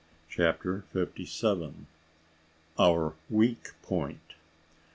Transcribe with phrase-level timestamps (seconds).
[0.27, 1.85] CHAPTER FIFTY SEVEN.
[2.79, 4.33] OUR WEAK POINT.